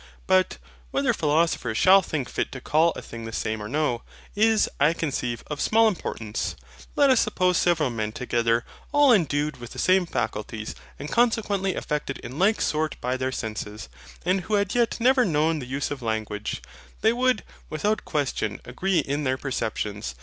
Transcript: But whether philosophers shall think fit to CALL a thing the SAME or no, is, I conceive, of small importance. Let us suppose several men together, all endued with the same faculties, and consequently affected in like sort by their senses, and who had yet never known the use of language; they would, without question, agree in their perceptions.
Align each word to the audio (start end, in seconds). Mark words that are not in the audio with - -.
But 0.25 0.57
whether 0.89 1.13
philosophers 1.13 1.77
shall 1.77 2.01
think 2.01 2.27
fit 2.27 2.51
to 2.53 2.59
CALL 2.59 2.89
a 2.95 3.03
thing 3.03 3.25
the 3.25 3.31
SAME 3.31 3.61
or 3.61 3.67
no, 3.69 4.01
is, 4.35 4.67
I 4.79 4.93
conceive, 4.93 5.43
of 5.45 5.61
small 5.61 5.87
importance. 5.87 6.55
Let 6.95 7.11
us 7.11 7.19
suppose 7.21 7.57
several 7.59 7.91
men 7.91 8.11
together, 8.11 8.65
all 8.91 9.13
endued 9.13 9.57
with 9.57 9.73
the 9.73 9.77
same 9.77 10.07
faculties, 10.07 10.73
and 10.97 11.11
consequently 11.11 11.75
affected 11.75 12.17
in 12.17 12.39
like 12.39 12.61
sort 12.61 12.99
by 12.99 13.15
their 13.15 13.31
senses, 13.31 13.89
and 14.25 14.41
who 14.41 14.55
had 14.55 14.73
yet 14.73 14.99
never 14.99 15.23
known 15.23 15.59
the 15.59 15.67
use 15.67 15.91
of 15.91 16.01
language; 16.01 16.63
they 17.01 17.13
would, 17.13 17.43
without 17.69 18.03
question, 18.03 18.59
agree 18.65 19.01
in 19.01 19.23
their 19.23 19.37
perceptions. 19.37 20.15